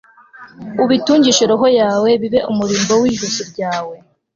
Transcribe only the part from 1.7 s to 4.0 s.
yawe, bibe umurimbo w'ijosi ryawe